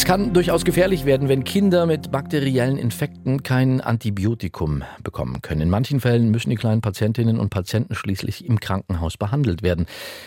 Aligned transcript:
Es 0.00 0.06
kann 0.06 0.32
durchaus 0.32 0.64
gefährlich 0.64 1.04
werden, 1.04 1.28
wenn 1.28 1.44
Kinder 1.44 1.84
mit 1.84 2.10
bakteriellen 2.10 2.78
Infekten 2.78 3.42
kein 3.42 3.82
Antibiotikum 3.82 4.82
bekommen 5.04 5.42
können. 5.42 5.60
In 5.60 5.68
manchen 5.68 6.00
Fällen 6.00 6.30
müssen 6.30 6.48
die 6.48 6.56
kleinen 6.56 6.80
Patientinnen 6.80 7.38
und 7.38 7.50
Patienten 7.50 7.94
schließlich 7.94 8.46
im 8.46 8.60
Krankenhaus 8.60 9.18
behandelt 9.18 9.62
werden. 9.62 9.84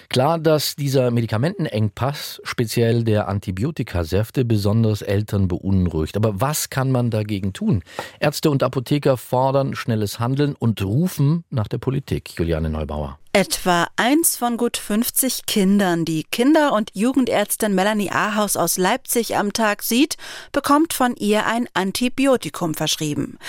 Klar, 0.09 0.37
dass 0.37 0.75
dieser 0.75 1.09
Medikamentenengpass, 1.09 2.39
speziell 2.43 3.03
der 3.03 3.27
Antibiotikasäfte, 3.27 4.45
besonders 4.45 5.01
Eltern 5.01 5.47
beunruhigt. 5.47 6.17
Aber 6.17 6.39
was 6.39 6.69
kann 6.69 6.91
man 6.91 7.09
dagegen 7.09 7.51
tun? 7.53 7.81
Ärzte 8.19 8.51
und 8.51 8.61
Apotheker 8.61 9.17
fordern 9.17 9.73
schnelles 9.73 10.19
Handeln 10.19 10.53
und 10.53 10.83
rufen 10.83 11.45
nach 11.49 11.67
der 11.67 11.79
Politik. 11.79 12.37
Juliane 12.37 12.69
Neubauer. 12.69 13.17
Etwa 13.35 13.87
eins 13.95 14.37
von 14.37 14.57
gut 14.57 14.77
50 14.77 15.47
Kindern, 15.47 16.05
die 16.05 16.23
Kinder- 16.23 16.71
und 16.71 16.91
Jugendärztin 16.93 17.73
Melanie 17.73 18.11
Ahaus 18.11 18.55
aus 18.55 18.77
Leipzig 18.77 19.35
am 19.35 19.53
Tag 19.53 19.81
sieht, 19.81 20.17
bekommt 20.51 20.93
von 20.93 21.15
ihr 21.15 21.47
ein 21.47 21.67
Antibiotikum 21.73 22.75
verschrieben. 22.75 23.39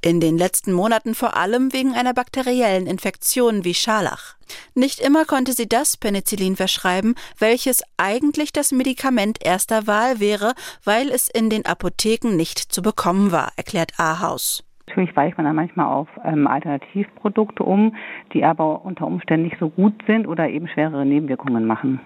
In 0.00 0.20
den 0.20 0.38
letzten 0.38 0.72
Monaten 0.72 1.16
vor 1.16 1.36
allem 1.36 1.72
wegen 1.72 1.92
einer 1.92 2.14
bakteriellen 2.14 2.86
Infektion 2.86 3.64
wie 3.64 3.74
Scharlach. 3.74 4.36
Nicht 4.76 5.00
immer 5.00 5.24
konnte 5.24 5.54
sie 5.54 5.68
das 5.68 5.96
Penicillin 5.96 6.54
verschreiben, 6.54 7.16
welches 7.36 7.82
eigentlich 7.96 8.52
das 8.52 8.70
Medikament 8.70 9.44
erster 9.44 9.88
Wahl 9.88 10.20
wäre, 10.20 10.54
weil 10.84 11.10
es 11.10 11.26
in 11.28 11.50
den 11.50 11.66
Apotheken 11.66 12.36
nicht 12.36 12.60
zu 12.60 12.80
bekommen 12.80 13.32
war, 13.32 13.50
erklärt 13.56 13.98
Ahaus. 13.98 14.62
Natürlich 14.92 15.16
weicht 15.16 15.38
man 15.38 15.46
dann 15.46 15.56
manchmal 15.56 15.86
auf 15.86 16.08
ähm, 16.22 16.46
Alternativprodukte 16.46 17.62
um, 17.62 17.96
die 18.34 18.44
aber 18.44 18.84
unter 18.84 19.06
Umständen 19.06 19.46
nicht 19.46 19.56
so 19.58 19.70
gut 19.70 19.94
sind 20.06 20.26
oder 20.28 20.50
eben 20.50 20.68
schwerere 20.68 21.06
Nebenwirkungen 21.06 21.64
machen. 21.64 21.98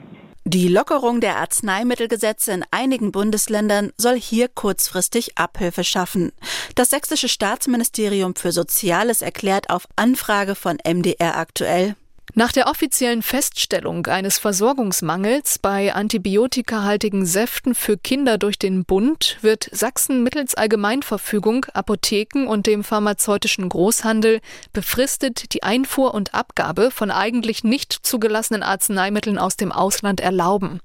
Die 0.44 0.68
Lockerung 0.68 1.20
der 1.20 1.38
Arzneimittelgesetze 1.38 2.52
in 2.52 2.64
einigen 2.70 3.10
Bundesländern 3.10 3.90
soll 3.96 4.14
hier 4.14 4.46
kurzfristig 4.46 5.36
Abhilfe 5.36 5.82
schaffen. 5.82 6.30
Das 6.76 6.90
sächsische 6.90 7.28
Staatsministerium 7.28 8.36
für 8.36 8.52
Soziales 8.52 9.20
erklärt 9.20 9.68
auf 9.68 9.88
Anfrage 9.96 10.54
von 10.54 10.78
MDR 10.86 11.38
aktuell, 11.38 11.96
nach 12.34 12.52
der 12.52 12.66
offiziellen 12.66 13.22
Feststellung 13.22 14.06
eines 14.06 14.38
Versorgungsmangels 14.38 15.58
bei 15.58 15.94
antibiotikahaltigen 15.94 17.24
Säften 17.24 17.74
für 17.74 17.96
Kinder 17.96 18.36
durch 18.36 18.58
den 18.58 18.84
Bund 18.84 19.38
wird 19.40 19.68
Sachsen 19.72 20.22
mittels 20.22 20.54
Allgemeinverfügung 20.54 21.66
Apotheken 21.72 22.46
und 22.46 22.66
dem 22.66 22.84
pharmazeutischen 22.84 23.68
Großhandel 23.68 24.40
befristet 24.72 25.54
die 25.54 25.62
Einfuhr 25.62 26.14
und 26.14 26.34
Abgabe 26.34 26.90
von 26.90 27.10
eigentlich 27.10 27.64
nicht 27.64 27.92
zugelassenen 27.92 28.62
Arzneimitteln 28.62 29.38
aus 29.38 29.56
dem 29.56 29.72
Ausland 29.72 30.20
erlauben. 30.20 30.80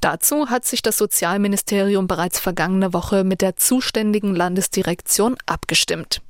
Dazu 0.00 0.50
hat 0.50 0.64
sich 0.64 0.82
das 0.82 0.98
Sozialministerium 0.98 2.06
bereits 2.06 2.38
vergangene 2.38 2.92
Woche 2.92 3.24
mit 3.24 3.40
der 3.40 3.56
zuständigen 3.56 4.34
Landesdirektion 4.34 5.36
abgestimmt. 5.46 6.20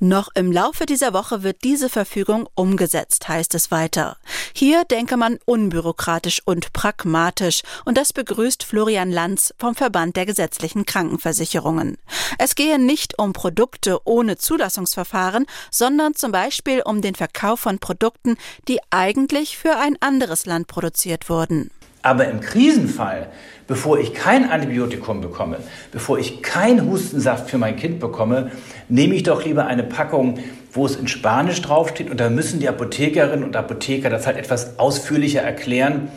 Noch 0.00 0.28
im 0.34 0.52
Laufe 0.52 0.86
dieser 0.86 1.12
Woche 1.12 1.42
wird 1.42 1.64
diese 1.64 1.88
Verfügung 1.88 2.48
umgesetzt, 2.54 3.26
heißt 3.26 3.52
es 3.56 3.72
weiter. 3.72 4.16
Hier 4.54 4.84
denke 4.84 5.16
man 5.16 5.40
unbürokratisch 5.44 6.40
und 6.44 6.72
pragmatisch 6.72 7.62
und 7.84 7.98
das 7.98 8.12
begrüßt 8.12 8.62
Florian 8.62 9.10
Lanz 9.10 9.52
vom 9.58 9.74
Verband 9.74 10.14
der 10.14 10.24
gesetzlichen 10.24 10.86
Krankenversicherungen. 10.86 11.98
Es 12.38 12.54
gehe 12.54 12.78
nicht 12.78 13.18
um 13.18 13.32
Produkte 13.32 13.98
ohne 14.04 14.38
Zulassungsverfahren, 14.38 15.46
sondern 15.72 16.14
zum 16.14 16.30
Beispiel 16.30 16.82
um 16.84 17.02
den 17.02 17.16
Verkauf 17.16 17.58
von 17.58 17.80
Produkten, 17.80 18.36
die 18.68 18.78
eigentlich 18.90 19.58
für 19.58 19.78
ein 19.78 19.96
anderes 20.00 20.46
Land 20.46 20.68
produziert 20.68 21.28
wurden. 21.28 21.72
Aber 22.08 22.26
im 22.26 22.40
Krisenfall, 22.40 23.26
bevor 23.66 23.98
ich 23.98 24.14
kein 24.14 24.50
Antibiotikum 24.50 25.20
bekomme, 25.20 25.58
bevor 25.92 26.18
ich 26.18 26.40
keinen 26.40 26.90
Hustensaft 26.90 27.50
für 27.50 27.58
mein 27.58 27.76
Kind 27.76 28.00
bekomme, 28.00 28.50
nehme 28.88 29.14
ich 29.14 29.24
doch 29.24 29.44
lieber 29.44 29.66
eine 29.66 29.82
Packung, 29.82 30.38
wo 30.72 30.86
es 30.86 30.96
in 30.96 31.06
Spanisch 31.06 31.60
draufsteht. 31.60 32.10
Und 32.10 32.18
da 32.18 32.30
müssen 32.30 32.60
die 32.60 32.68
Apothekerinnen 32.70 33.44
und 33.44 33.56
Apotheker 33.56 34.08
das 34.08 34.26
halt 34.26 34.38
etwas 34.38 34.78
ausführlicher 34.78 35.42
erklären. 35.42 36.08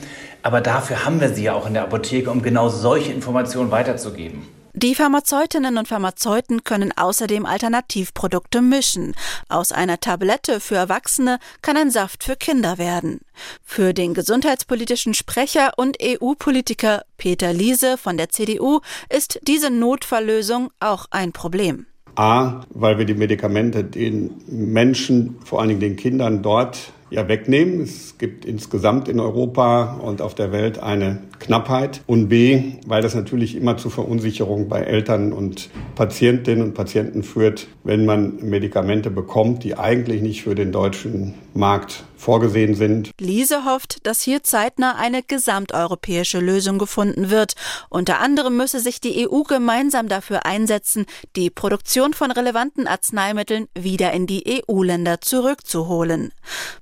Aber 0.43 0.61
dafür 0.61 1.03
haben 1.03 1.19
wir 1.19 1.27
sie 1.27 1.43
ja 1.43 1.55
auch 1.55 1.67
in 1.67 1.73
der 1.73 1.83
Apotheke, 1.83 2.31
um 2.31 2.41
genau 2.41 2.69
solche 2.69 3.11
Informationen 3.11 3.69
weiterzugeben. 3.69 4.47
Die 4.81 4.95
Pharmazeutinnen 4.95 5.77
und 5.77 5.87
Pharmazeuten 5.87 6.63
können 6.63 6.91
außerdem 6.91 7.45
Alternativprodukte 7.45 8.63
mischen. 8.63 9.13
Aus 9.47 9.71
einer 9.71 9.99
Tablette 9.99 10.59
für 10.59 10.73
Erwachsene 10.73 11.37
kann 11.61 11.77
ein 11.77 11.91
Saft 11.91 12.23
für 12.23 12.35
Kinder 12.35 12.79
werden. 12.79 13.19
Für 13.63 13.93
den 13.93 14.15
gesundheitspolitischen 14.15 15.13
Sprecher 15.13 15.73
und 15.77 15.97
EU-Politiker 16.01 17.03
Peter 17.17 17.53
Liese 17.53 17.99
von 17.99 18.17
der 18.17 18.29
CDU 18.29 18.79
ist 19.07 19.39
diese 19.43 19.69
Notfalllösung 19.69 20.71
auch 20.79 21.05
ein 21.11 21.31
Problem. 21.31 21.85
A, 22.15 22.61
weil 22.71 22.97
wir 22.97 23.05
die 23.05 23.13
Medikamente 23.13 23.83
den 23.83 24.41
Menschen, 24.47 25.37
vor 25.45 25.59
allen 25.59 25.69
Dingen 25.69 25.79
den 25.79 25.95
Kindern 25.95 26.41
dort 26.41 26.91
ja 27.11 27.27
wegnehmen. 27.27 27.81
Es 27.81 28.17
gibt 28.17 28.45
insgesamt 28.45 29.07
in 29.07 29.19
Europa 29.19 29.99
und 30.01 30.21
auf 30.21 30.33
der 30.33 30.51
Welt 30.51 30.79
eine 30.79 31.21
Knappheit. 31.39 32.01
Und 32.07 32.29
B, 32.29 32.75
weil 32.87 33.01
das 33.01 33.13
natürlich 33.13 33.55
immer 33.55 33.77
zu 33.77 33.89
Verunsicherung 33.89 34.69
bei 34.69 34.79
Eltern 34.79 35.33
und 35.33 35.69
Patientinnen 35.95 36.63
und 36.63 36.73
Patienten 36.73 37.23
führt, 37.23 37.67
wenn 37.83 38.05
man 38.05 38.37
Medikamente 38.41 39.11
bekommt, 39.11 39.63
die 39.63 39.77
eigentlich 39.77 40.21
nicht 40.21 40.43
für 40.43 40.55
den 40.55 40.71
deutschen 40.71 41.35
Markt 41.53 42.05
vorgesehen 42.15 42.75
sind. 42.75 43.11
Liese 43.19 43.65
hofft, 43.65 44.05
dass 44.05 44.21
hier 44.21 44.43
zeitnah 44.43 44.95
eine 44.95 45.23
gesamteuropäische 45.23 46.39
Lösung 46.39 46.77
gefunden 46.77 47.29
wird. 47.29 47.55
Unter 47.89 48.19
anderem 48.19 48.55
müsse 48.55 48.79
sich 48.79 49.01
die 49.01 49.27
EU 49.27 49.41
gemeinsam 49.41 50.07
dafür 50.07 50.45
einsetzen, 50.45 51.05
die 51.35 51.49
Produktion 51.49 52.13
von 52.13 52.31
relevanten 52.31 52.87
Arzneimitteln 52.87 53.67
wieder 53.73 54.13
in 54.13 54.27
die 54.27 54.63
EU-Länder 54.69 55.19
zurückzuholen. 55.21 56.31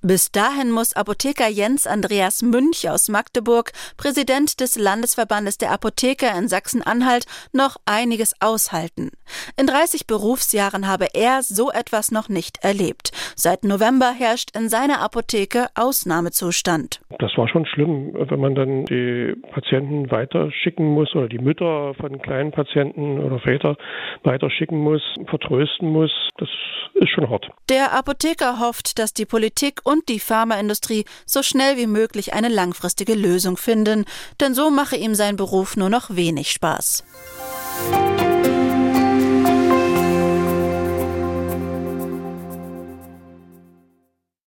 Bis 0.02 0.19
dahin 0.28 0.72
muss 0.72 0.94
Apotheker 0.94 1.48
Jens 1.48 1.88
Andreas 1.88 2.42
Münch 2.42 2.90
aus 2.90 3.08
Magdeburg, 3.08 3.72
Präsident 3.98 4.60
des 4.60 4.76
Landesverbandes 4.76 5.58
der 5.58 5.72
Apotheker 5.72 6.38
in 6.38 6.48
Sachsen-Anhalt, 6.48 7.26
noch 7.54 7.78
einiges 7.86 8.34
aushalten. 8.40 9.12
In 9.56 9.68
30 9.68 10.08
Berufsjahren 10.08 10.88
habe 10.88 11.14
er 11.14 11.42
so 11.44 11.72
etwas 11.72 12.12
noch 12.12 12.30
nicht 12.30 12.58
erlebt. 12.64 13.12
Seit 13.36 13.64
November 13.64 14.12
herrscht 14.12 14.56
in 14.56 14.70
seiner 14.70 15.00
Apotheke 15.02 15.70
Ausnahmezustand. 15.76 16.99
Das 17.20 17.38
war 17.38 17.50
schon 17.50 17.66
schlimm, 17.66 18.14
wenn 18.14 18.40
man 18.40 18.56
dann 18.56 18.86
die 18.86 19.36
Patienten 19.52 20.10
weiterschicken 20.10 20.86
muss 20.86 21.14
oder 21.16 21.28
die 21.28 21.38
Mütter 21.38 21.94
von 21.96 22.22
kleinen 22.22 22.52
Patienten 22.52 23.20
oder 23.20 23.40
Väter 23.40 23.76
weiterschicken 24.24 24.80
muss, 24.80 25.02
vertrösten 25.28 25.90
muss. 25.90 26.12
Das 26.38 26.48
ist 26.94 27.10
schon 27.10 27.30
hart. 27.30 27.50
Der 27.70 27.92
Apotheker 27.92 28.60
hofft, 28.60 29.00
dass 29.00 29.14
die 29.14 29.26
Politik 29.26 29.82
und 29.84 30.08
die 30.08 30.20
Pharmaindustrie 30.20 31.04
so 31.26 31.44
schnell 31.44 31.76
wie 31.76 31.88
möglich 31.88 32.34
eine 32.34 32.48
langfristige 32.48 33.16
Lösung 33.16 33.58
finden, 33.58 34.06
denn 34.40 34.54
so 34.54 34.72
mache 34.72 34.96
ihm 34.96 35.14
sein 35.14 35.36
Beruf 35.36 35.76
nur 35.76 35.90
noch 35.90 36.16
wenig 36.16 36.52
Spaß. 36.52 37.04